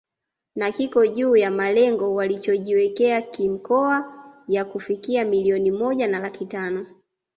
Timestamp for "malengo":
1.51-2.13